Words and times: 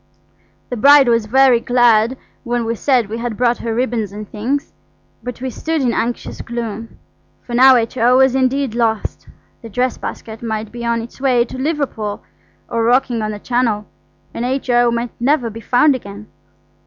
The 0.71 0.77
bride 0.77 1.07
was 1.07 1.27
very 1.27 1.59
glad 1.59 2.17
when 2.43 2.65
we 2.65 2.73
said 2.73 3.07
we 3.07 3.19
had 3.19 3.37
brought 3.37 3.59
her 3.59 3.75
ribbons 3.75 4.11
and 4.11 4.27
things, 4.27 4.73
but 5.21 5.41
we 5.41 5.51
stood 5.51 5.79
in 5.79 5.93
anxious 5.93 6.41
gloom, 6.41 6.97
for 7.43 7.53
now 7.53 7.75
H.O. 7.75 8.17
was 8.17 8.33
indeed 8.33 8.73
lost. 8.73 9.27
The 9.61 9.69
dress 9.69 9.99
basket 9.99 10.41
might 10.41 10.71
be 10.71 10.83
on 10.83 11.03
its 11.03 11.21
way 11.21 11.45
to 11.45 11.55
Liverpool, 11.55 12.23
or 12.67 12.81
rocking 12.83 13.21
on 13.21 13.29
the 13.29 13.37
Channel, 13.37 13.85
and 14.33 14.43
H.O. 14.43 14.89
might 14.89 15.11
never 15.19 15.51
be 15.51 15.61
found 15.61 15.93
again. 15.93 16.25